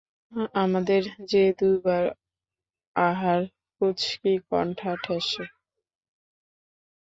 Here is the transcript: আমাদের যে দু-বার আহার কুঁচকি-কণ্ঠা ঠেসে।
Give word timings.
আমাদের 0.55 1.01
যে 1.25 1.43
দু-বার 1.57 2.05
আহার 2.95 3.41
কুঁচকি-কণ্ঠা 3.81 4.91
ঠেসে। 5.03 5.45